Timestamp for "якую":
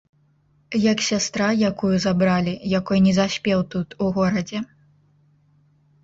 1.71-1.95